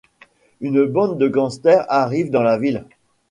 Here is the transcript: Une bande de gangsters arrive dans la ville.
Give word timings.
Une 0.61 0.85
bande 0.87 1.19
de 1.19 1.27
gangsters 1.27 1.85
arrive 1.89 2.31
dans 2.31 2.41
la 2.41 2.57
ville. 2.57 2.87